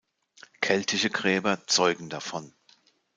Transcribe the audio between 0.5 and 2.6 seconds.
Keltische Gräber zeugen davon.